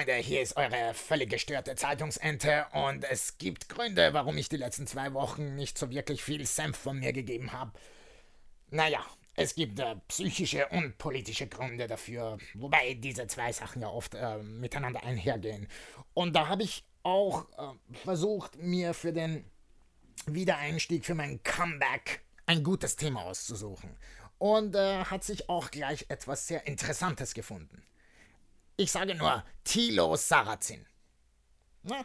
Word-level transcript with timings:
Freunde, 0.00 0.14
hier 0.14 0.40
ist 0.40 0.56
eure 0.56 0.94
völlig 0.94 1.28
gestörte 1.28 1.74
Zeitungsente 1.74 2.64
und 2.72 3.04
es 3.04 3.36
gibt 3.36 3.68
Gründe, 3.68 4.14
warum 4.14 4.38
ich 4.38 4.48
die 4.48 4.56
letzten 4.56 4.86
zwei 4.86 5.12
Wochen 5.12 5.56
nicht 5.56 5.76
so 5.76 5.90
wirklich 5.90 6.22
viel 6.22 6.46
Senf 6.46 6.78
von 6.78 6.98
mir 6.98 7.12
gegeben 7.12 7.52
habe. 7.52 7.72
Naja, 8.70 9.04
es 9.36 9.54
gibt 9.54 9.78
äh, 9.78 9.96
psychische 10.08 10.66
und 10.68 10.96
politische 10.96 11.48
Gründe 11.48 11.86
dafür, 11.86 12.38
wobei 12.54 12.94
diese 12.94 13.26
zwei 13.26 13.52
Sachen 13.52 13.82
ja 13.82 13.88
oft 13.88 14.14
äh, 14.14 14.38
miteinander 14.38 15.04
einhergehen. 15.04 15.68
Und 16.14 16.34
da 16.34 16.48
habe 16.48 16.62
ich 16.62 16.82
auch 17.02 17.44
äh, 17.58 17.96
versucht, 17.98 18.56
mir 18.56 18.94
für 18.94 19.12
den 19.12 19.44
Wiedereinstieg, 20.24 21.04
für 21.04 21.14
mein 21.14 21.42
Comeback 21.42 22.22
ein 22.46 22.64
gutes 22.64 22.96
Thema 22.96 23.24
auszusuchen. 23.24 23.94
Und 24.38 24.74
äh, 24.74 25.04
hat 25.04 25.24
sich 25.24 25.50
auch 25.50 25.70
gleich 25.70 26.06
etwas 26.08 26.46
sehr 26.46 26.66
Interessantes 26.66 27.34
gefunden. 27.34 27.82
Ich 28.80 28.92
sage 28.92 29.14
nur 29.14 29.44
Tilo 29.62 30.16
Sarrazin. 30.16 30.86
Na, 31.82 32.02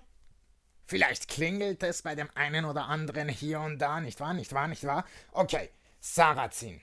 vielleicht 0.85 1.29
klingelt 1.29 1.81
es 1.83 2.01
bei 2.01 2.15
dem 2.15 2.29
einen 2.35 2.65
oder 2.65 2.89
anderen 2.89 3.29
hier 3.29 3.61
und 3.61 3.79
da, 3.79 4.01
nicht 4.01 4.19
wahr, 4.19 4.33
nicht 4.33 4.51
wahr, 4.51 4.67
nicht 4.67 4.83
wahr? 4.83 5.05
Okay, 5.31 5.69
Sarrazin. 6.01 6.81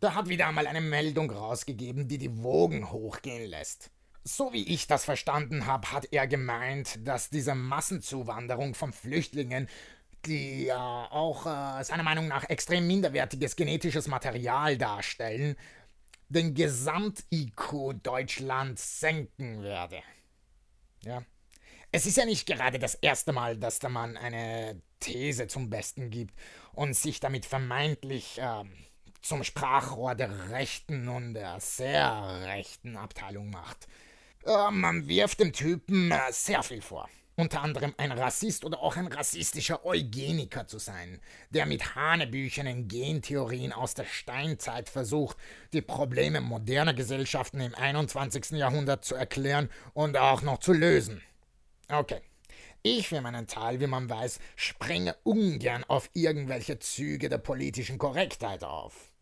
Der 0.00 0.14
hat 0.14 0.30
wieder 0.30 0.46
einmal 0.46 0.66
eine 0.66 0.80
Meldung 0.80 1.30
rausgegeben, 1.30 2.08
die 2.08 2.16
die 2.16 2.42
Wogen 2.42 2.90
hochgehen 2.90 3.50
lässt. 3.50 3.90
So 4.24 4.54
wie 4.54 4.66
ich 4.66 4.86
das 4.86 5.04
verstanden 5.04 5.66
habe, 5.66 5.92
hat 5.92 6.10
er 6.12 6.26
gemeint, 6.26 7.06
dass 7.06 7.28
diese 7.28 7.54
Massenzuwanderung 7.54 8.74
von 8.74 8.94
Flüchtlingen, 8.94 9.68
die 10.24 10.64
ja 10.64 11.04
äh, 11.04 11.08
auch 11.10 11.44
äh, 11.44 11.84
seiner 11.84 12.04
Meinung 12.04 12.26
nach 12.26 12.48
extrem 12.48 12.86
minderwertiges 12.86 13.54
genetisches 13.54 14.08
Material 14.08 14.78
darstellen, 14.78 15.56
den 16.30 16.54
Gesamt-IQ 16.54 18.02
Deutschlands 18.02 19.00
senken 19.00 19.62
werde. 19.62 20.02
Ja. 21.02 21.22
Es 21.92 22.06
ist 22.06 22.16
ja 22.16 22.24
nicht 22.24 22.46
gerade 22.46 22.78
das 22.78 22.94
erste 22.94 23.32
Mal, 23.32 23.56
dass 23.56 23.80
der 23.80 23.90
Mann 23.90 24.16
eine 24.16 24.80
These 25.00 25.48
zum 25.48 25.70
Besten 25.70 26.10
gibt 26.10 26.34
und 26.72 26.94
sich 26.94 27.20
damit 27.20 27.46
vermeintlich 27.46 28.38
äh, 28.38 28.64
zum 29.22 29.42
Sprachrohr 29.42 30.14
der 30.14 30.50
rechten 30.50 31.08
und 31.08 31.34
der 31.34 31.58
sehr 31.58 32.42
rechten 32.44 32.96
Abteilung 32.96 33.50
macht. 33.50 33.88
Äh, 34.46 34.70
man 34.70 35.08
wirft 35.08 35.40
dem 35.40 35.52
Typen 35.52 36.12
äh, 36.12 36.18
sehr 36.30 36.62
viel 36.62 36.80
vor 36.80 37.08
unter 37.40 37.62
anderem 37.62 37.94
ein 37.96 38.12
Rassist 38.12 38.64
oder 38.64 38.80
auch 38.80 38.96
ein 38.96 39.06
rassistischer 39.06 39.84
Eugeniker 39.84 40.66
zu 40.66 40.78
sein, 40.78 41.20
der 41.48 41.64
mit 41.64 41.94
hanebüchenen 41.94 42.86
Gentheorien 42.86 43.72
aus 43.72 43.94
der 43.94 44.04
Steinzeit 44.04 44.88
versucht, 44.88 45.36
die 45.72 45.80
Probleme 45.80 46.40
moderner 46.40 46.94
Gesellschaften 46.94 47.60
im 47.60 47.74
21. 47.74 48.50
Jahrhundert 48.50 49.04
zu 49.04 49.14
erklären 49.14 49.70
und 49.94 50.16
auch 50.16 50.42
noch 50.42 50.58
zu 50.58 50.72
lösen. 50.72 51.22
Okay. 51.88 52.20
Ich 52.82 53.08
für 53.08 53.20
meinen 53.20 53.46
Teil, 53.46 53.80
wie 53.80 53.86
man 53.86 54.08
weiß, 54.08 54.38
springe 54.56 55.14
ungern 55.22 55.84
auf 55.84 56.08
irgendwelche 56.14 56.78
Züge 56.78 57.28
der 57.28 57.38
politischen 57.38 57.98
Korrektheit 57.98 58.64
auf. 58.64 59.12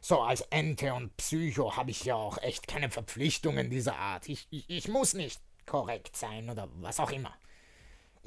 So 0.00 0.20
als 0.20 0.42
Ente 0.50 0.92
und 0.94 1.16
Psycho 1.16 1.76
habe 1.76 1.90
ich 1.90 2.04
ja 2.04 2.14
auch 2.14 2.38
echt 2.38 2.68
keine 2.68 2.90
Verpflichtungen 2.90 3.70
dieser 3.70 3.96
Art. 3.96 4.28
Ich, 4.28 4.46
ich, 4.50 4.68
ich 4.68 4.88
muss 4.88 5.14
nicht 5.14 5.40
korrekt 5.66 6.16
sein 6.16 6.48
oder 6.48 6.68
was 6.74 7.00
auch 7.00 7.10
immer. 7.10 7.34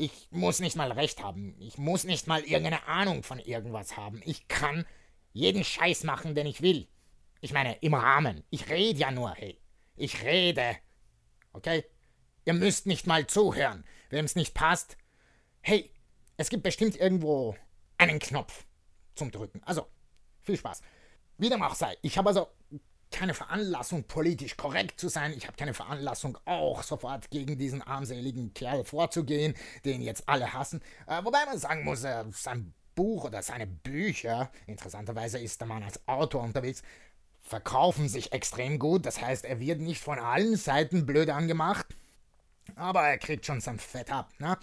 Ich 0.01 0.29
muss 0.31 0.61
nicht 0.61 0.77
mal 0.77 0.93
recht 0.93 1.21
haben. 1.21 1.57
Ich 1.59 1.77
muss 1.77 2.05
nicht 2.05 2.25
mal 2.25 2.39
irgendeine 2.43 2.87
Ahnung 2.87 3.21
von 3.21 3.37
irgendwas 3.37 3.97
haben. 3.97 4.21
Ich 4.23 4.47
kann 4.47 4.85
jeden 5.33 5.65
Scheiß 5.65 6.05
machen, 6.05 6.35
den 6.35 6.47
ich 6.47 6.61
will. 6.61 6.87
Ich 7.41 7.51
meine, 7.51 7.75
im 7.79 7.93
Rahmen. 7.93 8.45
Ich 8.49 8.69
rede 8.69 8.97
ja 8.97 9.11
nur, 9.11 9.33
hey. 9.33 9.59
Ich 9.97 10.23
rede. 10.23 10.77
Okay? 11.51 11.83
Ihr 12.45 12.53
müsst 12.53 12.85
nicht 12.85 13.07
mal 13.07 13.27
zuhören. 13.27 13.83
Wem 14.09 14.23
es 14.23 14.37
nicht 14.37 14.53
passt, 14.53 14.95
hey, 15.59 15.91
es 16.37 16.49
gibt 16.49 16.63
bestimmt 16.63 16.95
irgendwo 16.95 17.57
einen 17.97 18.19
Knopf 18.19 18.65
zum 19.15 19.31
Drücken. 19.31 19.61
Also, 19.65 19.85
viel 20.39 20.55
Spaß. 20.55 20.81
Wie 21.37 21.49
dem 21.49 21.61
auch 21.61 21.75
sei. 21.75 21.97
Ich 22.03 22.17
habe 22.17 22.29
also 22.29 22.47
keine 23.11 23.33
Veranlassung, 23.33 24.03
politisch 24.03 24.57
korrekt 24.57 24.99
zu 24.99 25.09
sein. 25.09 25.33
Ich 25.33 25.47
habe 25.47 25.57
keine 25.57 25.73
Veranlassung, 25.73 26.37
auch 26.45 26.83
sofort 26.83 27.29
gegen 27.31 27.57
diesen 27.57 27.81
armseligen 27.81 28.53
Kerl 28.53 28.83
vorzugehen, 28.83 29.55
den 29.85 30.01
jetzt 30.01 30.27
alle 30.27 30.53
hassen. 30.53 30.81
Äh, 31.07 31.23
wobei 31.23 31.45
man 31.45 31.57
sagen 31.57 31.83
muss, 31.83 32.03
äh, 32.03 32.23
sein 32.31 32.73
Buch 32.95 33.25
oder 33.25 33.41
seine 33.41 33.67
Bücher, 33.67 34.51
interessanterweise 34.67 35.39
ist 35.39 35.59
der 35.61 35.67
Mann 35.67 35.83
als 35.83 36.05
Autor 36.07 36.43
unterwegs, 36.43 36.83
verkaufen 37.41 38.09
sich 38.09 38.31
extrem 38.31 38.77
gut. 38.77 39.05
Das 39.05 39.21
heißt, 39.21 39.45
er 39.45 39.59
wird 39.59 39.79
nicht 39.79 40.01
von 40.01 40.19
allen 40.19 40.55
Seiten 40.55 41.05
blöd 41.05 41.29
angemacht, 41.29 41.87
aber 42.75 43.03
er 43.03 43.17
kriegt 43.17 43.45
schon 43.45 43.61
sein 43.61 43.79
Fett 43.79 44.11
ab. 44.11 44.31
Ne? 44.39 44.57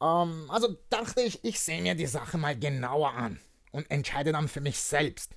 Ähm, 0.00 0.50
also 0.50 0.76
dachte 0.90 1.20
ich, 1.20 1.44
ich 1.44 1.60
sehe 1.60 1.82
mir 1.82 1.94
die 1.94 2.06
Sache 2.06 2.38
mal 2.38 2.58
genauer 2.58 3.12
an 3.12 3.40
und 3.72 3.90
entscheide 3.90 4.32
dann 4.32 4.48
für 4.48 4.60
mich 4.60 4.78
selbst 4.80 5.32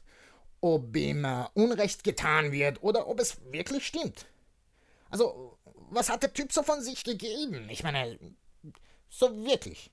ob 0.61 0.95
ihm 0.95 1.27
Unrecht 1.53 2.03
getan 2.03 2.51
wird 2.51 2.81
oder 2.83 3.07
ob 3.07 3.19
es 3.19 3.37
wirklich 3.51 3.85
stimmt. 3.85 4.25
Also, 5.09 5.57
was 5.89 6.09
hat 6.09 6.23
der 6.23 6.33
Typ 6.33 6.53
so 6.53 6.63
von 6.63 6.81
sich 6.81 7.03
gegeben? 7.03 7.67
Ich 7.69 7.83
meine, 7.83 8.17
so 9.09 9.45
wirklich. 9.45 9.91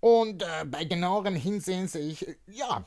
Und 0.00 0.42
äh, 0.42 0.64
bei 0.64 0.84
genauerem 0.84 1.34
Hinsehen 1.34 1.88
sehe 1.88 2.08
ich, 2.08 2.26
ja, 2.46 2.84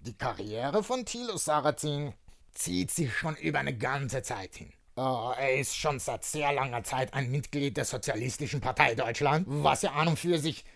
die 0.00 0.16
Karriere 0.16 0.84
von 0.84 1.04
Thilo 1.04 1.36
Sarrazin 1.36 2.14
zieht 2.52 2.90
sich 2.90 3.12
schon 3.12 3.34
über 3.36 3.58
eine 3.58 3.76
ganze 3.76 4.22
Zeit 4.22 4.54
hin. 4.54 4.72
Uh, 4.94 5.32
er 5.38 5.54
ist 5.58 5.74
schon 5.74 5.98
seit 5.98 6.22
sehr 6.22 6.52
langer 6.52 6.84
Zeit 6.84 7.14
ein 7.14 7.30
Mitglied 7.30 7.78
der 7.78 7.86
Sozialistischen 7.86 8.60
Partei 8.60 8.94
Deutschland, 8.94 9.46
was 9.48 9.82
ja 9.82 9.92
an 9.92 10.08
und 10.08 10.18
für 10.18 10.38
sich, 10.38 10.66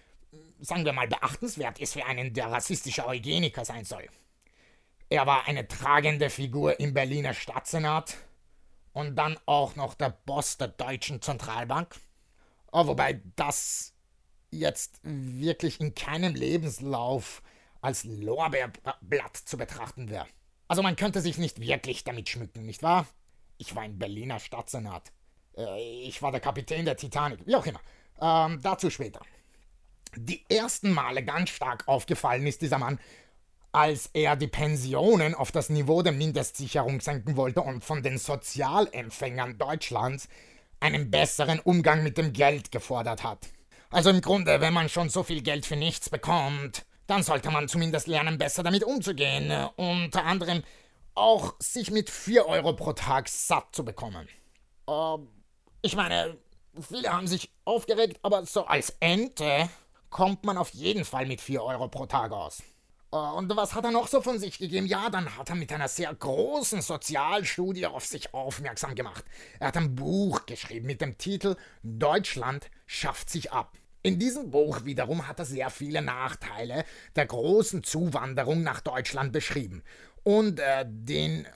sagen 0.58 0.86
wir 0.86 0.94
mal, 0.94 1.06
beachtenswert 1.06 1.78
ist 1.80 1.92
für 1.92 2.06
einen, 2.06 2.32
der 2.32 2.50
rassistischer 2.50 3.06
Eugeniker 3.06 3.66
sein 3.66 3.84
soll. 3.84 4.08
Er 5.08 5.26
war 5.26 5.46
eine 5.46 5.68
tragende 5.68 6.30
Figur 6.30 6.80
im 6.80 6.92
Berliner 6.92 7.32
Stadtsenat 7.32 8.16
und 8.92 9.14
dann 9.14 9.38
auch 9.46 9.76
noch 9.76 9.94
der 9.94 10.10
Boss 10.10 10.56
der 10.56 10.68
Deutschen 10.68 11.22
Zentralbank. 11.22 11.94
Oh, 12.72 12.86
wobei 12.88 13.20
das 13.36 13.94
jetzt 14.50 14.98
wirklich 15.02 15.80
in 15.80 15.94
keinem 15.94 16.34
Lebenslauf 16.34 17.42
als 17.80 18.04
Lorbeerblatt 18.04 19.36
zu 19.36 19.56
betrachten 19.56 20.10
wäre. 20.10 20.26
Also 20.66 20.82
man 20.82 20.96
könnte 20.96 21.20
sich 21.20 21.38
nicht 21.38 21.60
wirklich 21.60 22.02
damit 22.02 22.28
schmücken, 22.28 22.66
nicht 22.66 22.82
wahr? 22.82 23.06
Ich 23.58 23.76
war 23.76 23.84
im 23.84 23.98
Berliner 23.98 24.40
Stadtsenat. 24.40 25.12
Äh, 25.56 26.02
ich 26.02 26.20
war 26.22 26.32
der 26.32 26.40
Kapitän 26.40 26.84
der 26.84 26.96
Titanic, 26.96 27.46
wie 27.46 27.54
auch 27.54 27.66
immer. 27.66 27.80
Ähm, 28.20 28.60
dazu 28.62 28.90
später. 28.90 29.20
Die 30.16 30.44
ersten 30.48 30.90
Male 30.90 31.24
ganz 31.24 31.50
stark 31.50 31.86
aufgefallen 31.86 32.46
ist 32.46 32.62
dieser 32.62 32.78
Mann, 32.78 32.98
als 33.76 34.08
er 34.14 34.36
die 34.36 34.46
Pensionen 34.46 35.34
auf 35.34 35.52
das 35.52 35.68
Niveau 35.68 36.00
der 36.00 36.14
Mindestsicherung 36.14 37.02
senken 37.02 37.36
wollte 37.36 37.60
und 37.60 37.84
von 37.84 38.02
den 38.02 38.16
Sozialempfängern 38.16 39.58
Deutschlands 39.58 40.30
einen 40.80 41.10
besseren 41.10 41.60
Umgang 41.60 42.02
mit 42.02 42.16
dem 42.16 42.32
Geld 42.32 42.72
gefordert 42.72 43.22
hat. 43.22 43.50
Also 43.90 44.08
im 44.08 44.22
Grunde, 44.22 44.62
wenn 44.62 44.72
man 44.72 44.88
schon 44.88 45.10
so 45.10 45.22
viel 45.22 45.42
Geld 45.42 45.66
für 45.66 45.76
nichts 45.76 46.08
bekommt, 46.08 46.86
dann 47.06 47.22
sollte 47.22 47.50
man 47.50 47.68
zumindest 47.68 48.06
lernen, 48.06 48.38
besser 48.38 48.62
damit 48.62 48.82
umzugehen. 48.82 49.52
Unter 49.76 50.24
anderem 50.24 50.62
auch 51.14 51.54
sich 51.58 51.90
mit 51.90 52.08
4 52.08 52.46
Euro 52.46 52.72
pro 52.72 52.94
Tag 52.94 53.28
satt 53.28 53.76
zu 53.76 53.84
bekommen. 53.84 54.26
Uh, 54.88 55.18
ich 55.82 55.94
meine, 55.94 56.38
viele 56.80 57.12
haben 57.12 57.26
sich 57.26 57.50
aufgeregt, 57.66 58.20
aber 58.22 58.46
so 58.46 58.64
als 58.64 58.96
Ente 59.00 59.68
kommt 60.08 60.44
man 60.44 60.56
auf 60.56 60.70
jeden 60.70 61.04
Fall 61.04 61.26
mit 61.26 61.42
4 61.42 61.62
Euro 61.62 61.88
pro 61.88 62.06
Tag 62.06 62.32
aus. 62.32 62.62
Und 63.10 63.54
was 63.56 63.74
hat 63.74 63.84
er 63.84 63.92
noch 63.92 64.08
so 64.08 64.20
von 64.20 64.38
sich 64.38 64.58
gegeben? 64.58 64.86
Ja, 64.86 65.08
dann 65.10 65.36
hat 65.36 65.48
er 65.48 65.54
mit 65.54 65.72
einer 65.72 65.88
sehr 65.88 66.12
großen 66.12 66.82
Sozialstudie 66.82 67.86
auf 67.86 68.04
sich 68.04 68.34
aufmerksam 68.34 68.94
gemacht. 68.94 69.24
Er 69.60 69.68
hat 69.68 69.76
ein 69.76 69.94
Buch 69.94 70.44
geschrieben 70.46 70.86
mit 70.86 71.00
dem 71.00 71.16
Titel 71.16 71.56
Deutschland 71.82 72.68
schafft 72.86 73.30
sich 73.30 73.52
ab. 73.52 73.78
In 74.02 74.18
diesem 74.18 74.50
Buch 74.50 74.84
wiederum 74.84 75.26
hat 75.26 75.38
er 75.38 75.44
sehr 75.44 75.70
viele 75.70 76.02
Nachteile 76.02 76.84
der 77.16 77.26
großen 77.26 77.82
Zuwanderung 77.82 78.62
nach 78.62 78.80
Deutschland 78.80 79.32
beschrieben 79.32 79.82
und 80.22 80.60
äh, 80.60 80.84
den 80.86 81.44
äh, 81.44 81.48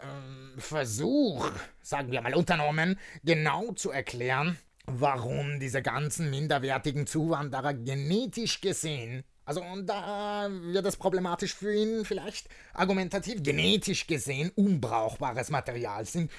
Versuch, 0.58 1.50
sagen 1.82 2.10
wir 2.12 2.22
mal 2.22 2.34
unternommen, 2.34 2.98
genau 3.22 3.72
zu 3.72 3.90
erklären, 3.90 4.58
warum 4.86 5.60
diese 5.60 5.82
ganzen 5.82 6.30
minderwertigen 6.30 7.06
Zuwanderer 7.06 7.74
genetisch 7.74 8.60
gesehen 8.60 9.24
also 9.50 9.64
und 9.64 9.86
da 9.86 10.48
wird 10.48 10.86
es 10.86 10.96
problematisch 10.96 11.56
für 11.56 11.74
ihn 11.74 12.04
vielleicht 12.04 12.48
argumentativ 12.72 13.42
genetisch 13.42 14.06
gesehen 14.06 14.52
unbrauchbares 14.54 15.50
Material 15.50 16.04
sind 16.04 16.30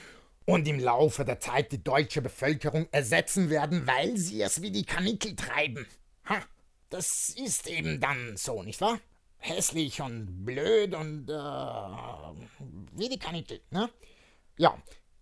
und 0.46 0.66
im 0.66 0.80
Laufe 0.80 1.26
der 1.26 1.42
Zeit 1.42 1.74
die 1.74 1.84
deutsche 1.84 2.22
Bevölkerung 2.22 2.88
ersetzen 2.94 3.50
werden, 3.50 3.86
weil 3.86 4.16
sie 4.16 4.42
es 4.42 4.62
wie 4.62 4.72
die 4.72 4.86
Kanickel 4.86 5.36
treiben. 5.36 5.86
Ha, 6.30 6.42
das 6.90 7.36
ist 7.36 7.68
eben 7.68 8.00
dann 8.00 8.38
so, 8.38 8.64
nicht 8.64 8.80
wahr? 8.80 8.98
Hässlich 9.40 10.02
und 10.02 10.46
blöd 10.46 10.96
und 10.96 11.30
äh, 11.30 11.34
wie 12.94 13.10
die 13.10 13.20
Kanickel, 13.20 13.60
ne? 13.72 13.90
Ja, 14.58 14.82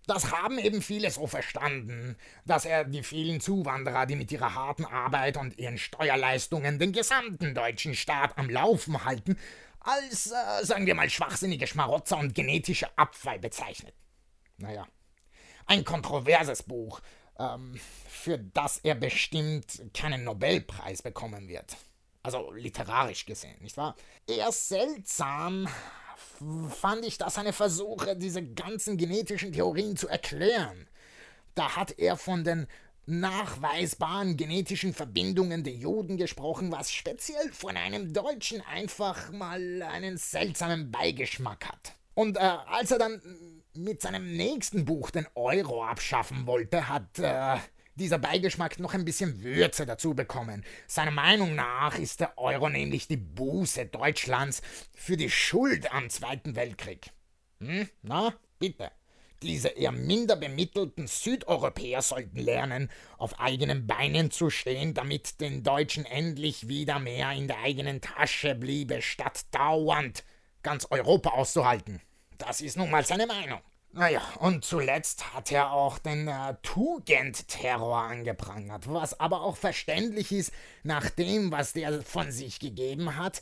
Das 0.09 0.31
haben 0.31 0.57
eben 0.57 0.81
viele 0.81 1.11
so 1.11 1.27
verstanden, 1.27 2.17
dass 2.43 2.65
er 2.65 2.83
die 2.83 3.03
vielen 3.03 3.39
Zuwanderer, 3.41 4.07
die 4.07 4.15
mit 4.15 4.31
ihrer 4.31 4.55
harten 4.55 4.83
Arbeit 4.85 5.37
und 5.37 5.59
ihren 5.59 5.77
Steuerleistungen 5.77 6.79
den 6.79 6.93
gesamten 6.93 7.53
deutschen 7.53 7.93
Staat 7.93 8.35
am 8.35 8.49
Laufen 8.49 9.05
halten, 9.05 9.37
als, 9.81 10.31
äh, 10.31 10.65
sagen 10.65 10.87
wir 10.87 10.95
mal, 10.95 11.11
schwachsinnige 11.11 11.67
Schmarotzer 11.67 12.17
und 12.17 12.33
genetische 12.33 12.87
Abfall 12.97 13.37
bezeichnet. 13.37 13.93
Naja, 14.57 14.87
ein 15.67 15.85
kontroverses 15.85 16.63
Buch, 16.63 17.01
ähm, 17.37 17.79
für 18.09 18.39
das 18.39 18.79
er 18.79 18.95
bestimmt 18.95 19.79
keinen 19.93 20.23
Nobelpreis 20.23 21.03
bekommen 21.03 21.47
wird. 21.47 21.77
Also 22.23 22.51
literarisch 22.51 23.27
gesehen, 23.27 23.61
nicht 23.61 23.77
wahr? 23.77 23.95
Eher 24.25 24.51
seltsam 24.51 25.67
fand 26.69 27.05
ich 27.05 27.17
das 27.17 27.35
seine 27.35 27.53
Versuche, 27.53 28.15
diese 28.15 28.43
ganzen 28.43 28.97
genetischen 28.97 29.51
Theorien 29.51 29.97
zu 29.97 30.07
erklären. 30.07 30.87
Da 31.55 31.75
hat 31.75 31.97
er 31.97 32.17
von 32.17 32.43
den 32.43 32.67
nachweisbaren 33.05 34.37
genetischen 34.37 34.93
Verbindungen 34.93 35.63
der 35.63 35.73
Juden 35.73 36.17
gesprochen, 36.17 36.71
was 36.71 36.91
speziell 36.91 37.51
von 37.51 37.75
einem 37.75 38.13
Deutschen 38.13 38.61
einfach 38.61 39.31
mal 39.31 39.81
einen 39.81 40.17
seltsamen 40.17 40.91
Beigeschmack 40.91 41.65
hat. 41.65 41.95
Und 42.13 42.37
äh, 42.37 42.39
als 42.39 42.91
er 42.91 42.99
dann 42.99 43.21
mit 43.73 44.01
seinem 44.01 44.35
nächsten 44.35 44.85
Buch 44.85 45.09
den 45.09 45.27
Euro 45.35 45.83
abschaffen 45.83 46.45
wollte, 46.45 46.87
hat 46.87 47.17
äh, 47.19 47.57
dieser 47.99 48.17
Beigeschmack 48.17 48.79
noch 48.79 48.93
ein 48.93 49.05
bisschen 49.05 49.43
Würze 49.43 49.85
dazu 49.85 50.13
bekommen. 50.13 50.65
Seiner 50.87 51.11
Meinung 51.11 51.55
nach 51.55 51.97
ist 51.97 52.19
der 52.19 52.37
Euro 52.37 52.69
nämlich 52.69 53.07
die 53.07 53.17
Buße 53.17 53.85
Deutschlands 53.85 54.61
für 54.95 55.17
die 55.17 55.29
Schuld 55.29 55.91
am 55.91 56.09
Zweiten 56.09 56.55
Weltkrieg. 56.55 57.11
Hm? 57.59 57.89
Na, 58.01 58.33
bitte. 58.57 58.91
Diese 59.41 59.69
eher 59.69 59.93
minder 59.93 60.35
bemittelten 60.35 61.07
Südeuropäer 61.07 62.01
sollten 62.01 62.39
lernen, 62.39 62.91
auf 63.17 63.39
eigenen 63.39 63.87
Beinen 63.87 64.31
zu 64.31 64.49
stehen, 64.49 64.93
damit 64.93 65.39
den 65.39 65.63
Deutschen 65.63 66.05
endlich 66.05 66.67
wieder 66.67 66.99
mehr 66.99 67.31
in 67.31 67.47
der 67.47 67.59
eigenen 67.59 68.01
Tasche 68.01 68.53
bliebe, 68.55 69.01
statt 69.01 69.45
dauernd 69.51 70.25
ganz 70.61 70.87
Europa 70.89 71.29
auszuhalten. 71.29 72.01
Das 72.37 72.59
ist 72.59 72.77
nun 72.77 72.91
mal 72.91 73.05
seine 73.05 73.27
Meinung. 73.27 73.61
Naja, 73.91 74.21
und 74.39 74.63
zuletzt 74.63 75.33
hat 75.33 75.51
er 75.51 75.71
auch 75.71 75.97
den 75.97 76.27
äh, 76.27 76.55
Tugendterror 76.61 78.03
angeprangert, 78.03 78.83
was 78.87 79.19
aber 79.19 79.41
auch 79.41 79.57
verständlich 79.57 80.31
ist, 80.31 80.53
nach 80.83 81.09
dem, 81.09 81.51
was 81.51 81.73
der 81.73 82.03
von 82.03 82.31
sich 82.31 82.59
gegeben 82.59 83.15
hat, 83.15 83.41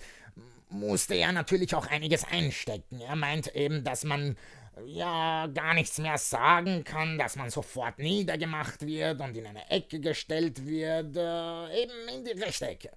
musste 0.69 1.15
er 1.15 1.33
natürlich 1.33 1.75
auch 1.75 1.87
einiges 1.87 2.23
einstecken. 2.23 3.01
Er 3.01 3.17
meint 3.17 3.53
eben, 3.55 3.83
dass 3.83 4.05
man 4.05 4.37
ja 4.85 5.47
gar 5.47 5.73
nichts 5.73 5.97
mehr 5.97 6.17
sagen 6.17 6.85
kann, 6.85 7.17
dass 7.17 7.35
man 7.35 7.49
sofort 7.49 7.99
niedergemacht 7.99 8.85
wird 8.85 9.19
und 9.19 9.35
in 9.35 9.47
eine 9.47 9.69
Ecke 9.69 9.99
gestellt 9.99 10.65
wird, 10.65 11.17
äh, 11.17 11.83
eben 11.83 12.07
in 12.15 12.23
die 12.23 12.41
rechte 12.41 12.67
Ecke. 12.67 12.91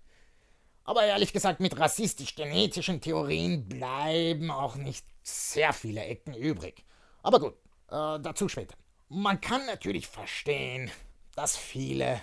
Aber 0.84 1.04
ehrlich 1.04 1.32
gesagt, 1.32 1.58
mit 1.58 1.78
rassistisch-genetischen 1.78 3.00
Theorien 3.00 3.68
bleiben 3.68 4.50
auch 4.50 4.76
nicht 4.76 5.04
sehr 5.22 5.72
viele 5.72 6.04
Ecken 6.04 6.34
übrig. 6.34 6.84
Aber 7.22 7.40
gut, 7.40 7.54
äh, 7.88 8.20
dazu 8.20 8.48
später. 8.48 8.74
Man 9.08 9.40
kann 9.40 9.66
natürlich 9.66 10.06
verstehen, 10.06 10.90
dass 11.34 11.56
viele 11.56 12.20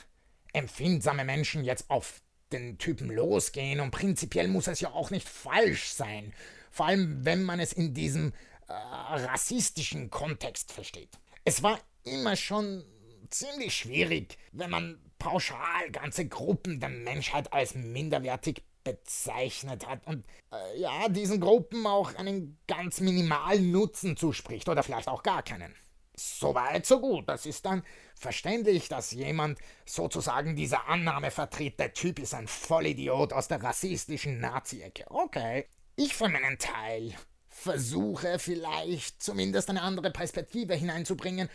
empfindsame 0.54 1.26
Menschen 1.26 1.64
jetzt 1.64 1.90
auf 1.90 2.22
den 2.52 2.78
Typen 2.78 3.10
losgehen 3.10 3.80
und 3.80 3.92
prinzipiell 3.92 4.48
muss 4.48 4.68
es 4.68 4.80
ja 4.80 4.92
auch 4.92 5.12
nicht 5.12 5.28
falsch 5.28 5.90
sein, 5.90 6.34
vor 6.72 6.86
allem 6.86 7.26
wenn 7.26 7.44
man 7.44 7.60
es 7.60 7.74
in 7.74 7.94
diesem 7.94 8.32
äh, 8.68 8.74
rassistischen 8.74 10.10
Kontext 10.10 10.72
versteht. 10.72 11.10
Es 11.44 11.62
war 11.62 11.80
immer 12.04 12.36
schon 12.36 12.86
ziemlich 13.30 13.76
schwierig, 13.76 14.38
wenn 14.52 14.70
man 14.70 15.00
pauschal 15.20 15.92
ganze 15.92 16.28
Gruppen 16.28 16.80
der 16.80 16.90
Menschheit 16.90 17.52
als 17.52 17.76
minderwertig 17.76 18.64
bezeichnet 18.88 19.86
hat 19.86 20.08
und 20.08 20.26
äh, 20.52 20.80
ja, 20.80 21.10
diesen 21.10 21.42
Gruppen 21.42 21.86
auch 21.86 22.16
einen 22.16 22.58
ganz 22.68 23.02
minimalen 23.02 23.72
Nutzen 23.72 24.16
zuspricht 24.16 24.70
oder 24.70 24.82
vielleicht 24.82 25.10
auch 25.10 25.24
gar 25.24 25.44
keinen. 25.44 25.76
Soweit, 26.16 26.86
so 26.86 27.02
gut. 27.02 27.28
Das 27.28 27.46
ist 27.46 27.66
dann 27.66 27.84
verständlich, 28.16 28.88
dass 28.88 29.12
jemand 29.12 29.60
sozusagen 29.86 30.56
diese 30.56 30.86
Annahme 30.86 31.32
vertritt, 31.32 31.80
der 31.80 31.94
Typ 31.94 32.20
ist 32.20 32.34
ein 32.34 32.48
Vollidiot 32.48 33.34
aus 33.34 33.50
der 33.50 33.62
rassistischen 33.62 34.40
Nazi-Ecke. 34.40 35.06
Okay. 35.10 35.68
Ich 35.96 36.16
für 36.16 36.30
meinen 36.30 36.58
Teil 36.58 37.14
versuche 37.50 38.40
vielleicht 38.40 39.22
zumindest 39.22 39.70
eine 39.70 39.82
andere 39.82 40.12
Perspektive 40.12 40.76
hineinzubringen. 40.76 41.50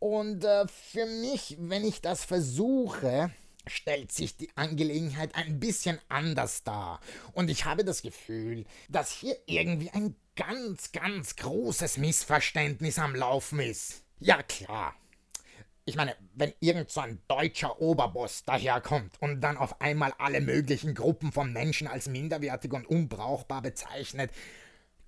Und 0.00 0.44
äh, 0.44 0.66
für 0.68 1.06
mich, 1.06 1.56
wenn 1.58 1.84
ich 1.84 2.02
das 2.02 2.24
versuche, 2.24 3.30
stellt 3.66 4.12
sich 4.12 4.36
die 4.36 4.50
Angelegenheit 4.56 5.34
ein 5.34 5.60
bisschen 5.60 5.98
anders 6.08 6.64
dar. 6.64 7.00
Und 7.32 7.50
ich 7.50 7.64
habe 7.64 7.84
das 7.84 8.02
Gefühl, 8.02 8.64
dass 8.88 9.10
hier 9.10 9.36
irgendwie 9.46 9.90
ein 9.90 10.16
ganz, 10.36 10.92
ganz 10.92 11.36
großes 11.36 11.98
Missverständnis 11.98 12.98
am 12.98 13.14
Laufen 13.14 13.60
ist. 13.60 14.04
Ja 14.18 14.42
klar. 14.42 14.94
Ich 15.86 15.96
meine, 15.96 16.16
wenn 16.34 16.54
irgend 16.60 16.90
so 16.90 17.00
ein 17.00 17.20
deutscher 17.28 17.80
Oberboss 17.80 18.44
daherkommt 18.44 19.20
und 19.20 19.42
dann 19.42 19.58
auf 19.58 19.82
einmal 19.82 20.14
alle 20.18 20.40
möglichen 20.40 20.94
Gruppen 20.94 21.30
von 21.30 21.52
Menschen 21.52 21.86
als 21.86 22.08
minderwertig 22.08 22.72
und 22.72 22.86
unbrauchbar 22.86 23.60
bezeichnet, 23.60 24.30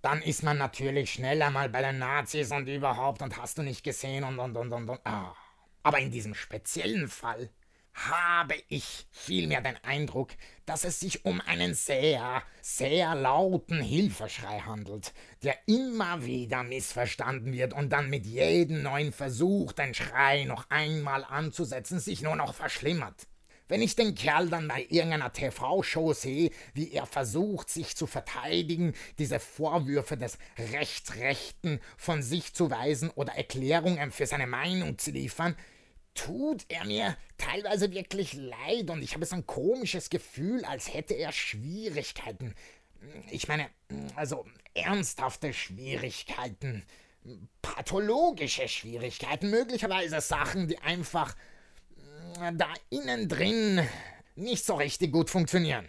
dann 0.03 0.21
ist 0.21 0.43
man 0.43 0.59
natürlich 0.59 1.15
schneller 1.15 1.51
mal 1.51 1.71
bei 1.71 1.81
den 1.81 1.99
Nazis 1.99 2.53
und 2.53 2.69
überhaupt 2.69 3.23
und 3.23 3.39
hast 3.39 3.59
du 3.59 3.63
nicht 3.63 3.83
gesehen 3.85 4.23
und 4.23 4.39
und 4.39 4.57
und 4.57 4.73
und 4.73 4.89
und. 4.91 5.01
Ah. 5.05 5.35
Aber 5.83 5.99
in 5.99 6.11
diesem 6.11 6.35
speziellen 6.35 7.09
Fall 7.09 7.49
habe 7.97 8.55
ich 8.69 9.07
vielmehr 9.11 9.63
den 9.63 9.77
Eindruck, 9.83 10.31
dass 10.67 10.85
es 10.85 11.01
sich 11.01 11.25
um 11.25 11.41
einen 11.41 11.75
sehr, 11.75 12.43
sehr 12.61 13.15
lauten 13.15 13.81
Hilfeschrei 13.81 14.61
handelt, 14.61 15.15
der 15.43 15.57
immer 15.67 16.25
wieder 16.25 16.63
missverstanden 16.63 17.55
wird 17.55 17.73
und 17.73 17.91
dann 17.91 18.11
mit 18.11 18.27
jedem 18.27 18.83
neuen 18.83 19.13
Versuch, 19.13 19.73
den 19.73 19.95
Schrei 19.95 20.45
noch 20.45 20.69
einmal 20.69 21.25
anzusetzen, 21.25 21.99
sich 21.99 22.21
nur 22.21 22.37
noch 22.37 22.55
verschlimmert. 22.55 23.27
Wenn 23.69 23.83
ich 23.83 23.97
den 23.97 24.15
Kerl 24.15 24.49
dann 24.49 24.69
bei 24.69 24.87
irgendeiner 24.89 25.33
TV-Show 25.33 26.13
sehe, 26.13 26.51
wie 26.75 26.93
er 26.93 27.07
versucht, 27.07 27.69
sich 27.69 27.97
zu 27.97 28.07
verteidigen, 28.07 28.95
diese 29.19 29.41
Vorwürfe 29.41 30.17
des 30.17 30.39
Rechtsrechten 30.73 31.81
von 31.97 32.23
sich 32.23 32.55
zu 32.55 32.71
weisen 32.71 33.11
oder 33.11 33.33
Erklärungen 33.33 34.13
für 34.13 34.27
seine 34.27 34.47
Meinung 34.47 34.99
zu 34.99 35.11
liefern, 35.11 35.57
tut 36.17 36.65
er 36.69 36.85
mir 36.85 37.17
teilweise 37.39 37.93
wirklich 37.93 38.33
leid 38.33 38.91
und 38.91 39.03
ich 39.03 39.15
habe 39.15 39.25
so 39.25 39.37
ein 39.37 39.47
komisches 39.47 40.11
Gefühl, 40.11 40.65
als 40.65 40.93
hätte 40.93 41.15
er 41.15 41.31
Schwierigkeiten. 41.31 42.55
Ich 43.31 43.47
meine, 43.47 43.71
also 44.17 44.45
ernsthafte 44.75 45.53
Schwierigkeiten, 45.53 46.85
pathologische 47.63 48.69
Schwierigkeiten, 48.69 49.51
möglicherweise 49.51 50.21
Sachen, 50.21 50.69
die 50.69 50.79
einfach 50.79 51.37
mm, 51.97 52.57
da 52.57 52.73
innen 52.91 53.29
drin 53.29 53.87
nicht 54.35 54.65
so 54.65 54.75
richtig 54.75 55.13
gut 55.13 55.31
funktionieren. 55.31 55.89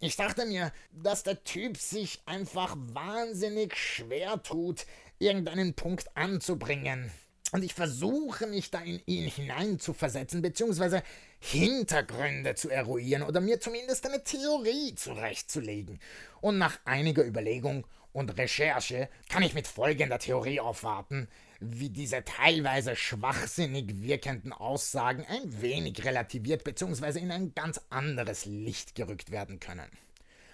Ich 0.00 0.16
dachte 0.16 0.46
mir, 0.46 0.72
dass 0.92 1.24
der 1.24 1.42
Typ 1.42 1.76
sich 1.76 2.20
einfach 2.24 2.76
wahnsinnig 2.76 3.76
schwer 3.76 4.42
tut, 4.42 4.86
irgendeinen 5.18 5.74
Punkt 5.74 6.16
anzubringen. 6.16 7.10
Und 7.50 7.64
ich 7.64 7.72
versuche 7.72 8.46
mich 8.46 8.70
da 8.70 8.80
in 8.80 9.00
ihn 9.06 9.28
hineinzuversetzen, 9.28 10.42
beziehungsweise 10.42 11.02
Hintergründe 11.38 12.54
zu 12.54 12.68
eruieren 12.68 13.22
oder 13.22 13.40
mir 13.40 13.58
zumindest 13.58 14.06
eine 14.06 14.22
Theorie 14.22 14.94
zurechtzulegen. 14.94 15.98
Und 16.42 16.58
nach 16.58 16.78
einiger 16.84 17.24
Überlegung 17.24 17.86
und 18.12 18.36
Recherche 18.36 19.08
kann 19.30 19.42
ich 19.42 19.54
mit 19.54 19.66
folgender 19.66 20.18
Theorie 20.18 20.60
aufwarten, 20.60 21.28
wie 21.60 21.88
diese 21.88 22.22
teilweise 22.24 22.96
schwachsinnig 22.96 24.02
wirkenden 24.02 24.52
Aussagen 24.52 25.24
ein 25.26 25.62
wenig 25.62 26.04
relativiert 26.04 26.64
bzw. 26.64 27.18
in 27.18 27.32
ein 27.32 27.54
ganz 27.54 27.80
anderes 27.90 28.44
Licht 28.44 28.94
gerückt 28.94 29.30
werden 29.30 29.58
können. 29.58 29.88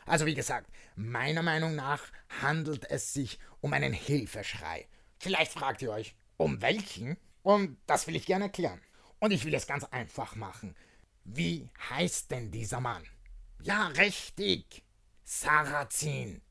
Also 0.07 0.27
wie 0.27 0.35
gesagt, 0.35 0.71
meiner 0.97 1.43
Meinung 1.43 1.75
nach 1.75 2.03
handelt 2.43 2.89
es 2.91 3.13
sich 3.13 3.39
um 3.61 3.73
einen 3.73 3.93
Hilfeschrei. 3.93 4.87
Vielleicht 5.19 5.53
fragt 5.53 5.83
ihr 5.83 5.91
euch, 5.91 6.15
um 6.37 6.61
welchen? 6.63 7.17
Und 7.43 7.77
das 7.87 8.07
will 8.07 8.17
ich 8.17 8.27
gerne 8.27 8.45
erklären. 8.45 8.81
Und 9.19 9.31
ich 9.31 9.45
will 9.45 9.55
es 9.55 9.67
ganz 9.67 9.85
einfach 9.85 10.37
machen. 10.37 10.75
Wie 11.25 11.69
heißt 11.91 12.31
denn 12.31 12.51
dieser 12.51 12.81
Mann? 12.81 13.05
Ja, 13.63 13.89
richtig. 13.89 14.83
Sarrazin. 15.25 16.43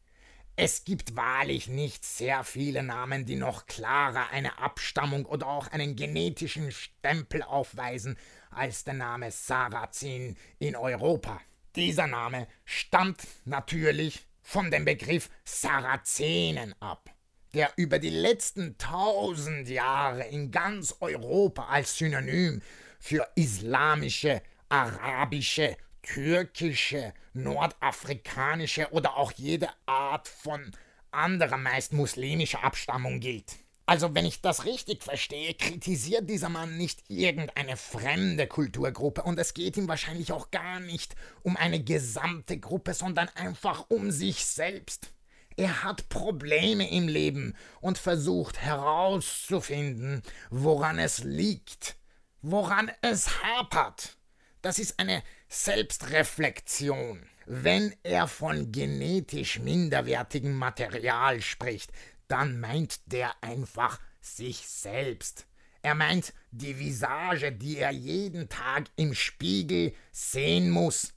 Es 0.56 0.84
gibt 0.84 1.16
wahrlich 1.16 1.68
nicht 1.68 2.06
sehr 2.06 2.44
viele 2.44 2.84
Namen, 2.84 3.25
die 3.25 3.36
noch 3.36 3.66
klarer 3.66 4.30
eine 4.30 4.60
Abstammung 4.60 5.25
oder 5.25 5.48
auch 5.48 5.68
einen 5.68 5.96
genetischen 5.96 6.72
Stempel 6.72 7.42
aufweisen 7.42 8.18
als 8.52 8.84
der 8.84 8.94
Name 8.94 9.32
Sarrazin 9.32 10.38
in 10.60 10.75
Europa. 10.75 11.42
Dieser 11.75 12.06
Name 12.06 12.48
stammt 12.66 13.24
natürlich 13.46 14.28
von 14.42 14.70
dem 14.70 14.86
Begriff 14.86 15.30
Sarazenen 15.44 16.75
ab. 16.80 17.10
Der 17.53 17.72
über 17.75 18.00
die 18.00 18.10
letzten 18.10 18.77
tausend 18.77 19.69
Jahre 19.69 20.24
in 20.27 20.51
ganz 20.51 20.95
Europa 21.00 21.67
als 21.67 21.98
Synonym 21.98 22.62
für 23.00 23.27
islamische, 23.36 24.41
arabische, 24.69 25.77
türkische, 26.01 27.13
nordafrikanische 27.33 28.91
oder 28.91 29.17
auch 29.17 29.31
jede 29.33 29.69
Art 29.86 30.27
von 30.27 30.72
anderer 31.12 31.57
meist 31.57 31.93
muslimischer 31.93 32.63
Abstammung 32.63 33.19
gilt. 33.19 33.55
Also, 33.86 34.15
wenn 34.15 34.25
ich 34.25 34.41
das 34.41 34.65
richtig 34.65 35.03
verstehe, 35.03 35.53
kritisiert 35.55 36.29
dieser 36.29 36.48
Mann 36.48 36.77
nicht 36.77 37.03
irgendeine 37.10 37.75
fremde 37.75 38.48
Kulturgruppe 38.48 39.24
und 39.24 39.38
es 39.38 39.53
geht 39.53 39.75
ihm 39.75 39.89
wahrscheinlich 39.89 40.31
auch 40.31 40.51
gar 40.51 40.79
nicht 40.79 41.15
um 41.41 41.57
eine 41.57 41.83
gesamte 41.83 42.57
Gruppe, 42.57 42.93
sondern 42.93 43.27
einfach 43.36 43.89
um 43.89 44.10
sich 44.12 44.45
selbst. 44.45 45.12
Er 45.55 45.83
hat 45.83 46.10
Probleme 46.10 46.89
im 46.91 47.07
Leben 47.07 47.55
und 47.79 47.98
versucht 47.98 48.60
herauszufinden, 48.60 50.24
woran 50.50 50.98
es 50.98 51.24
liegt, 51.24 51.95
woran 52.41 52.91
es 53.01 53.43
hapert. 53.43 54.17
Das 54.62 54.79
ist 54.79 55.00
eine 55.00 55.24
Selbstreflexion. 55.50 57.25
Wenn 57.45 57.93
er 58.03 58.27
von 58.27 58.72
genetisch 58.72 59.60
minderwertigem 59.60 60.55
Material 60.55 61.41
spricht, 61.41 61.91
dann 62.27 62.60
meint 62.60 63.12
der 63.12 63.31
einfach 63.43 64.00
sich 64.22 64.65
selbst. 64.67 65.45
Er 65.81 65.95
meint 65.95 66.33
die 66.51 66.79
Visage, 66.79 67.51
die 67.51 67.77
er 67.77 67.91
jeden 67.91 68.48
Tag 68.48 68.86
im 68.95 69.13
Spiegel 69.13 69.93
sehen 70.13 70.69
muss. 70.69 71.13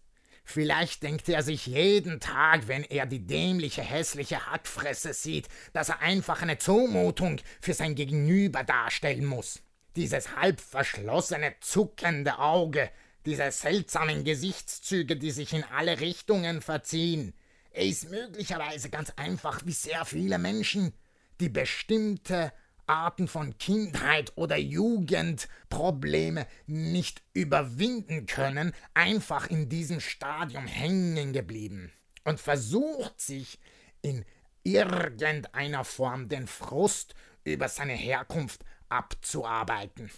Vielleicht 0.49 1.03
denkt 1.03 1.29
er 1.29 1.43
sich 1.43 1.67
jeden 1.67 2.21
Tag, 2.21 2.69
wenn 2.69 2.85
er 2.85 3.05
die 3.05 3.27
dämliche, 3.27 3.83
hässliche 3.83 4.47
Hackfresse 4.47 5.13
sieht, 5.13 5.49
dass 5.73 5.89
er 5.89 6.01
einfach 6.01 6.41
eine 6.41 6.57
Zumutung 6.57 7.41
für 7.61 7.75
sein 7.75 7.97
Gegenüber 7.97 8.63
darstellen 8.63 9.27
muss. 9.27 9.61
Dieses 9.97 10.37
halb 10.37 10.61
verschlossene, 10.61 11.55
zuckende 11.61 12.39
Auge, 12.39 12.89
diese 13.27 13.51
seltsamen 13.51 14.23
Gesichtszüge, 14.23 15.17
die 15.17 15.33
sich 15.33 15.53
in 15.53 15.65
alle 15.65 15.99
Richtungen 15.99 16.63
verziehen. 16.63 17.35
Er 17.73 17.85
ist 17.85 18.09
möglicherweise 18.09 18.89
ganz 18.89 19.13
einfach 19.17 19.63
wie 19.67 19.73
sehr 19.73 20.05
viele 20.05 20.39
Menschen, 20.39 20.93
die 21.41 21.49
bestimmte 21.49 22.53
Arten 22.87 23.29
von 23.29 23.59
Kindheit 23.59 24.33
oder 24.37 24.57
Jugendprobleme 24.57 26.47
nicht 26.67 27.23
überwinden 27.33 28.27
können, 28.27 28.73
einfach 28.95 29.49
in 29.49 29.69
diesem 29.69 30.01
Stadium 30.01 30.67
hängen 30.67 31.33
geblieben 31.33 31.93
und 32.25 32.41
versucht 32.41 33.21
sich 33.21 33.59
in 34.03 34.25
irgendeiner 34.63 35.85
Form 35.85 36.29
den 36.29 36.47
Frust 36.47 37.15
über 37.45 37.69
seine 37.69 37.95
Herkunft 37.95 38.65
abzuarbeiten. 38.89 40.11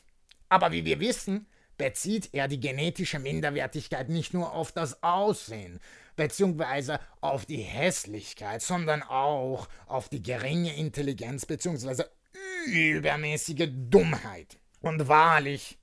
Aber 0.48 0.72
wie 0.72 0.84
wir 0.84 1.00
wissen, 1.00 1.46
bezieht 1.76 2.30
er 2.32 2.48
die 2.48 2.60
genetische 2.60 3.18
Minderwertigkeit 3.18 4.08
nicht 4.08 4.34
nur 4.34 4.52
auf 4.52 4.72
das 4.72 5.02
Aussehen, 5.02 5.78
beziehungsweise 6.16 6.98
auf 7.20 7.46
die 7.46 7.62
Hässlichkeit, 7.62 8.60
sondern 8.60 9.02
auch 9.02 9.68
auf 9.86 10.08
die 10.08 10.22
geringe 10.22 10.74
Intelligenz 10.74 11.46
beziehungsweise 11.46 12.10
übermäßige 12.68 13.68
Dummheit. 13.70 14.58
Und 14.80 15.08
wahrlich, 15.08 15.78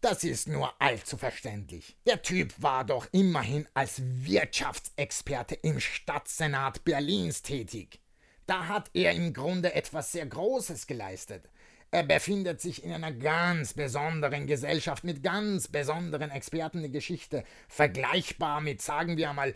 das 0.00 0.22
ist 0.24 0.48
nur 0.48 0.80
allzu 0.80 1.16
verständlich. 1.16 1.96
Der 2.06 2.22
Typ 2.22 2.54
war 2.58 2.84
doch 2.84 3.08
immerhin 3.12 3.66
als 3.74 4.00
Wirtschaftsexperte 4.02 5.56
im 5.56 5.80
Stadtsenat 5.80 6.84
Berlins 6.84 7.42
tätig. 7.42 8.00
Da 8.46 8.68
hat 8.68 8.90
er 8.94 9.12
im 9.12 9.34
Grunde 9.34 9.74
etwas 9.74 10.12
sehr 10.12 10.26
Großes 10.26 10.86
geleistet. 10.86 11.50
Er 11.90 12.02
befindet 12.02 12.60
sich 12.60 12.84
in 12.84 12.92
einer 12.92 13.12
ganz 13.12 13.74
besonderen 13.74 14.46
Gesellschaft 14.46 15.04
mit 15.04 15.22
ganz 15.22 15.68
besonderen 15.68 16.30
Experten 16.30 16.80
der 16.80 16.90
Geschichte, 16.90 17.44
vergleichbar 17.66 18.60
mit, 18.60 18.82
sagen 18.82 19.16
wir 19.16 19.30
einmal, 19.30 19.54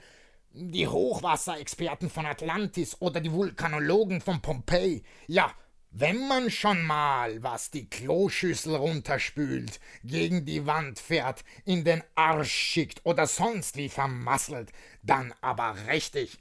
die 0.54 0.88
Hochwasserexperten 0.88 2.10
von 2.10 2.26
Atlantis 2.26 3.00
oder 3.00 3.20
die 3.20 3.32
Vulkanologen 3.32 4.20
von 4.20 4.40
Pompeji. 4.42 5.02
Ja, 5.26 5.52
wenn 5.94 6.26
man 6.26 6.50
schon 6.50 6.82
mal, 6.82 7.42
was 7.42 7.70
die 7.70 7.88
Kloschüssel 7.88 8.74
runterspült, 8.76 9.78
gegen 10.02 10.46
die 10.46 10.66
Wand 10.66 10.98
fährt, 10.98 11.44
in 11.66 11.84
den 11.84 12.02
Arsch 12.14 12.52
schickt 12.52 13.04
oder 13.04 13.26
sonst 13.26 13.76
wie 13.76 13.90
vermasselt, 13.90 14.72
dann 15.02 15.34
aber 15.42 15.76
richtig. 15.88 16.38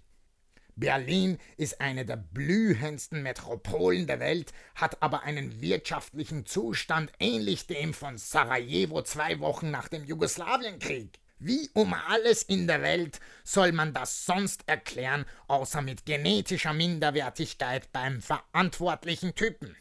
Berlin 0.78 1.38
ist 1.58 1.82
eine 1.82 2.06
der 2.06 2.16
blühendsten 2.16 3.24
Metropolen 3.24 4.08
der 4.08 4.22
Welt, 4.22 4.54
hat 4.74 5.02
aber 5.04 5.24
einen 5.24 5.62
wirtschaftlichen 5.62 6.46
Zustand 6.46 7.12
ähnlich 7.20 7.68
dem 7.68 7.94
von 7.94 8.18
Sarajevo 8.18 9.02
zwei 9.04 9.40
Wochen 9.42 9.70
nach 9.70 9.90
dem 9.90 10.06
Jugoslawienkrieg. 10.06 11.21
Wie 11.44 11.72
um 11.74 11.96
alles 11.96 12.44
in 12.44 12.68
der 12.68 12.84
Welt 12.84 13.20
soll 13.44 13.72
man 13.72 13.96
das 13.96 14.28
sonst 14.28 14.62
erklären, 14.68 15.26
außer 15.48 15.82
mit 15.82 16.06
genetischer 16.06 16.72
Minderwertigkeit 16.72 17.92
beim 17.92 18.22
verantwortlichen 18.22 19.34
Typen? 19.34 19.76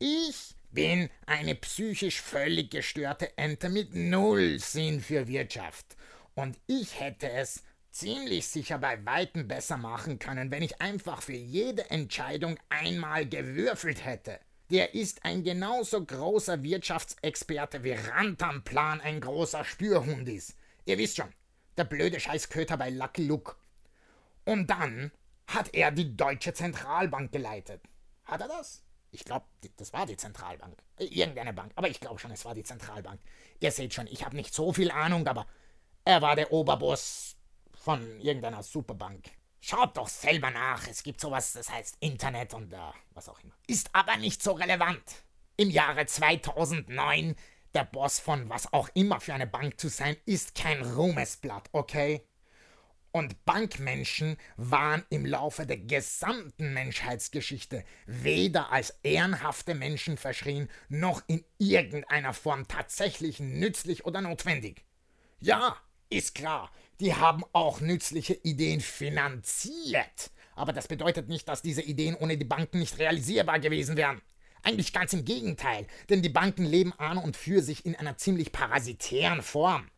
Ich 0.00 0.56
bin 0.72 1.08
eine 1.26 1.54
psychisch 1.54 2.20
völlig 2.20 2.72
gestörte 2.72 3.38
Ente 3.38 3.68
mit 3.68 3.94
null 3.94 4.58
Sinn 4.58 5.00
für 5.00 5.28
Wirtschaft. 5.28 5.96
Und 6.34 6.58
ich 6.66 6.98
hätte 6.98 7.30
es 7.30 7.62
ziemlich 7.92 8.48
sicher 8.48 8.78
bei 8.78 9.06
weitem 9.06 9.46
besser 9.46 9.76
machen 9.76 10.18
können, 10.18 10.50
wenn 10.50 10.64
ich 10.64 10.80
einfach 10.80 11.22
für 11.22 11.36
jede 11.36 11.88
Entscheidung 11.92 12.58
einmal 12.70 13.24
gewürfelt 13.28 14.04
hätte. 14.04 14.40
Der 14.70 14.94
ist 14.94 15.24
ein 15.24 15.44
genauso 15.44 16.04
großer 16.04 16.64
Wirtschaftsexperte 16.64 17.84
wie 17.84 17.92
Rantanplan 17.92 19.00
ein 19.00 19.20
großer 19.20 19.64
Spürhund 19.64 20.28
ist. 20.28 20.56
Ihr 20.86 20.98
wisst 20.98 21.16
schon, 21.16 21.32
der 21.76 21.84
blöde 21.84 22.20
Scheißköter 22.20 22.76
bei 22.76 22.90
Lucky 22.90 23.26
Luke. 23.26 23.56
Und 24.44 24.68
dann 24.68 25.10
hat 25.46 25.74
er 25.74 25.90
die 25.90 26.16
Deutsche 26.16 26.52
Zentralbank 26.52 27.32
geleitet. 27.32 27.82
Hat 28.24 28.40
er 28.40 28.48
das? 28.48 28.82
Ich 29.10 29.24
glaube, 29.24 29.46
das 29.76 29.92
war 29.92 30.06
die 30.06 30.16
Zentralbank. 30.16 30.76
Äh, 30.96 31.04
irgendeine 31.04 31.52
Bank. 31.52 31.72
Aber 31.76 31.88
ich 31.88 32.00
glaube 32.00 32.18
schon, 32.18 32.32
es 32.32 32.44
war 32.44 32.54
die 32.54 32.64
Zentralbank. 32.64 33.20
Ihr 33.60 33.70
seht 33.70 33.94
schon, 33.94 34.06
ich 34.08 34.24
habe 34.24 34.36
nicht 34.36 34.52
so 34.52 34.72
viel 34.72 34.90
Ahnung, 34.90 35.26
aber 35.26 35.46
er 36.04 36.20
war 36.20 36.36
der 36.36 36.52
Oberboss 36.52 37.36
von 37.72 38.20
irgendeiner 38.20 38.62
Superbank. 38.62 39.30
Schaut 39.60 39.96
doch 39.96 40.08
selber 40.08 40.50
nach. 40.50 40.86
Es 40.88 41.02
gibt 41.02 41.20
sowas, 41.20 41.52
das 41.52 41.70
heißt 41.70 41.96
Internet 42.00 42.54
und 42.54 42.72
äh, 42.72 42.78
was 43.12 43.28
auch 43.28 43.40
immer. 43.40 43.54
Ist 43.66 43.88
aber 43.94 44.16
nicht 44.16 44.42
so 44.42 44.52
relevant. 44.52 45.02
Im 45.56 45.70
Jahre 45.70 46.04
2009, 46.04 47.36
der 47.74 47.84
Boss 47.84 48.18
von 48.18 48.48
was 48.48 48.72
auch 48.72 48.88
immer 48.94 49.20
für 49.20 49.34
eine 49.34 49.46
Bank 49.46 49.80
zu 49.80 49.88
sein, 49.88 50.16
ist 50.26 50.54
kein 50.54 50.82
Ruhmesblatt, 50.82 51.68
okay? 51.72 52.22
Und 53.12 53.44
Bankmenschen 53.44 54.36
waren 54.56 55.04
im 55.08 55.24
Laufe 55.24 55.66
der 55.66 55.78
gesamten 55.78 56.72
Menschheitsgeschichte 56.74 57.84
weder 58.06 58.72
als 58.72 58.90
ehrenhafte 59.04 59.74
Menschen 59.76 60.16
verschrien, 60.16 60.68
noch 60.88 61.22
in 61.28 61.44
irgendeiner 61.58 62.34
Form 62.34 62.66
tatsächlich 62.66 63.38
nützlich 63.38 64.04
oder 64.04 64.20
notwendig. 64.20 64.84
Ja, 65.38 65.76
ist 66.10 66.34
klar, 66.34 66.72
die 66.98 67.14
haben 67.14 67.44
auch 67.52 67.80
nützliche 67.80 68.34
Ideen 68.34 68.80
finanziert. 68.80 70.32
Aber 70.56 70.72
das 70.72 70.88
bedeutet 70.88 71.28
nicht, 71.28 71.48
dass 71.48 71.62
diese 71.62 71.82
Ideen 71.82 72.16
ohne 72.16 72.36
die 72.36 72.44
Banken 72.44 72.78
nicht 72.80 72.98
realisierbar 72.98 73.60
gewesen 73.60 73.96
wären. 73.96 74.22
Eigentlich 74.64 74.92
ganz 74.94 75.12
im 75.12 75.24
Gegenteil, 75.24 75.86
denn 76.08 76.22
die 76.22 76.30
Banken 76.30 76.64
leben 76.64 76.92
an 76.94 77.18
und 77.18 77.36
für 77.36 77.62
sich 77.62 77.84
in 77.84 77.94
einer 77.94 78.16
ziemlich 78.16 78.50
parasitären 78.50 79.42
Form, 79.42 79.88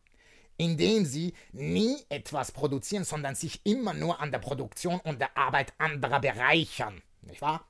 indem 0.57 1.05
sie 1.05 1.33
nie 1.53 1.95
etwas 2.09 2.51
produzieren, 2.51 3.05
sondern 3.05 3.33
sich 3.33 3.61
immer 3.65 3.93
nur 3.93 4.19
an 4.19 4.31
der 4.31 4.39
Produktion 4.39 4.99
und 4.99 5.21
der 5.21 5.37
Arbeit 5.37 5.73
anderer 5.77 6.19
bereichern. 6.19 7.01
Nicht 7.21 7.41
wahr? 7.41 7.65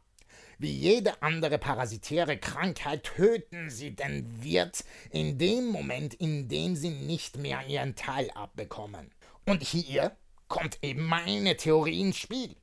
Wie 0.58 0.72
jede 0.72 1.22
andere 1.22 1.60
parasitäre 1.60 2.40
Krankheit 2.40 3.04
töten 3.04 3.70
sie 3.70 3.96
den 3.96 4.44
Wirt 4.44 4.84
in 5.12 5.38
dem 5.38 5.68
Moment, 5.68 6.16
in 6.16 6.50
dem 6.50 6.76
sie 6.76 6.90
nicht 6.90 7.38
mehr 7.38 7.68
ihren 7.68 7.96
Teil 7.96 8.32
abbekommen. 8.32 9.12
Und 9.46 9.62
hier 9.62 10.18
kommt 10.48 10.80
eben 10.82 11.04
meine 11.04 11.58
Theorie 11.58 12.02
ins 12.02 12.18
Spiel. 12.18 12.56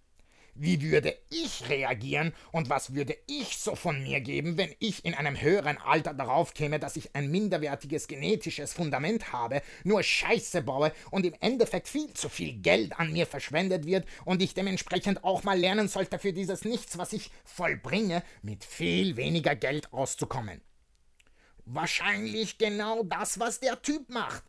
Wie 0.56 0.82
würde 0.82 1.16
ich 1.30 1.68
reagieren 1.68 2.32
und 2.52 2.68
was 2.70 2.94
würde 2.94 3.16
ich 3.26 3.58
so 3.58 3.74
von 3.74 4.02
mir 4.02 4.20
geben, 4.20 4.56
wenn 4.56 4.72
ich 4.78 5.04
in 5.04 5.14
einem 5.14 5.40
höheren 5.40 5.78
Alter 5.78 6.14
darauf 6.14 6.54
käme, 6.54 6.78
dass 6.78 6.96
ich 6.96 7.14
ein 7.16 7.28
minderwertiges 7.30 8.06
genetisches 8.06 8.72
Fundament 8.72 9.32
habe, 9.32 9.62
nur 9.82 10.04
Scheiße 10.04 10.62
baue 10.62 10.92
und 11.10 11.26
im 11.26 11.34
Endeffekt 11.40 11.88
viel 11.88 12.12
zu 12.14 12.28
viel 12.28 12.54
Geld 12.54 12.98
an 12.98 13.12
mir 13.12 13.26
verschwendet 13.26 13.84
wird 13.84 14.06
und 14.24 14.42
ich 14.42 14.54
dementsprechend 14.54 15.24
auch 15.24 15.42
mal 15.42 15.58
lernen 15.58 15.88
sollte, 15.88 16.20
für 16.20 16.32
dieses 16.32 16.64
Nichts, 16.64 16.98
was 16.98 17.12
ich 17.12 17.32
vollbringe, 17.44 18.22
mit 18.42 18.64
viel 18.64 19.16
weniger 19.16 19.56
Geld 19.56 19.92
auszukommen. 19.92 20.60
Wahrscheinlich 21.64 22.58
genau 22.58 23.02
das, 23.02 23.40
was 23.40 23.58
der 23.58 23.82
Typ 23.82 24.08
macht. 24.08 24.44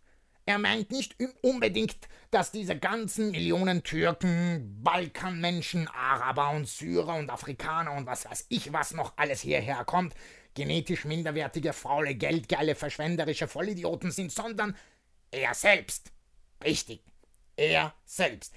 Er 0.47 0.59
meint 0.59 0.91
nicht 0.91 1.15
unbedingt, 1.41 1.97
dass 2.29 2.51
diese 2.51 2.77
ganzen 2.77 3.31
Millionen 3.31 3.81
Türken, 3.81 4.79
Balkanmenschen, 4.83 5.87
Araber 5.87 6.51
und 6.51 6.67
Syrer 6.67 7.15
und 7.15 7.31
Afrikaner 7.31 7.93
und 7.93 8.05
was 8.05 8.29
weiß 8.29 8.45
ich 8.49 8.71
was 8.71 8.93
noch 8.93 9.13
alles 9.17 9.41
hierher 9.41 9.83
kommt, 9.85 10.13
genetisch 10.53 11.05
minderwertige, 11.05 11.73
faule, 11.73 12.13
geldgeile, 12.13 12.75
verschwenderische 12.75 13.47
Vollidioten 13.47 14.11
sind, 14.11 14.31
sondern 14.31 14.75
er 15.31 15.55
selbst. 15.55 16.11
Richtig, 16.63 17.01
er 17.55 17.93
selbst. 18.05 18.53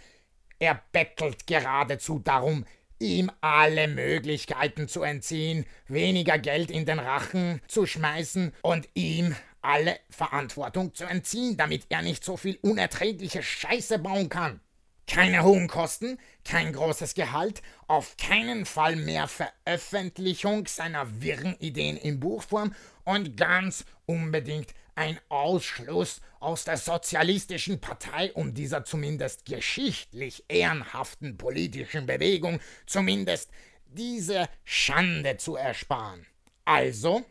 Er 0.58 0.82
bettelt 0.92 1.46
geradezu 1.46 2.18
darum, 2.18 2.66
ihm 2.98 3.30
alle 3.40 3.88
Möglichkeiten 3.88 4.88
zu 4.88 5.02
entziehen, 5.02 5.64
weniger 5.86 6.38
Geld 6.38 6.70
in 6.70 6.84
den 6.84 6.98
Rachen 6.98 7.62
zu 7.68 7.86
schmeißen 7.86 8.52
und 8.62 8.88
ihm 8.94 9.34
alle 9.68 10.00
Verantwortung 10.08 10.94
zu 10.94 11.04
entziehen, 11.04 11.58
damit 11.58 11.84
er 11.90 12.00
nicht 12.00 12.24
so 12.24 12.38
viel 12.38 12.58
unerträgliche 12.62 13.42
Scheiße 13.42 13.98
bauen 13.98 14.30
kann. 14.30 14.60
Keine 15.06 15.42
hohen 15.42 15.68
Kosten, 15.68 16.18
kein 16.42 16.72
großes 16.72 17.12
Gehalt, 17.12 17.60
auf 17.86 18.16
keinen 18.16 18.64
Fall 18.64 18.96
mehr 18.96 19.28
Veröffentlichung 19.28 20.66
seiner 20.66 21.20
wirren 21.20 21.54
Ideen 21.58 21.98
in 21.98 22.18
Buchform 22.18 22.74
und 23.04 23.36
ganz 23.36 23.84
unbedingt 24.06 24.72
ein 24.94 25.20
Ausschluss 25.28 26.22
aus 26.40 26.64
der 26.64 26.78
sozialistischen 26.78 27.78
Partei, 27.78 28.32
um 28.32 28.54
dieser 28.54 28.86
zumindest 28.86 29.44
geschichtlich 29.44 30.44
ehrenhaften 30.48 31.36
politischen 31.36 32.06
Bewegung 32.06 32.58
zumindest 32.86 33.50
diese 33.84 34.48
Schande 34.64 35.36
zu 35.36 35.56
ersparen. 35.56 36.26
Also, 36.64 37.26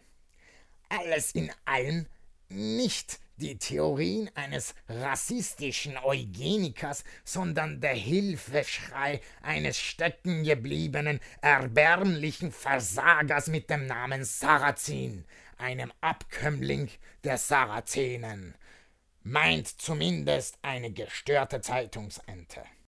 alles 0.89 1.31
in 1.31 1.51
allem 1.65 2.05
nicht 2.49 3.19
die 3.37 3.57
Theorien 3.57 4.29
eines 4.35 4.73
rassistischen 4.89 5.97
Eugenikers, 5.97 7.03
sondern 7.23 7.79
der 7.79 7.93
Hilfeschrei 7.93 9.21
eines 9.41 9.77
steckengebliebenen, 9.79 11.19
erbärmlichen 11.41 12.51
Versagers 12.51 13.47
mit 13.47 13.69
dem 13.69 13.85
Namen 13.85 14.25
Sarazin, 14.25 15.25
einem 15.57 15.91
Abkömmling 16.01 16.89
der 17.23 17.37
Sarazenen, 17.37 18.55
meint 19.23 19.67
zumindest 19.67 20.57
eine 20.61 20.91
gestörte 20.91 21.61
Zeitungsente. 21.61 22.63